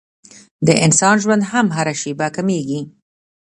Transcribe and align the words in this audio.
د 0.67 0.69
انسان 0.85 1.15
ژوند 1.23 1.43
هم 1.51 1.65
هره 1.75 1.93
شېبه 2.01 2.27
کمېږي. 2.35 2.79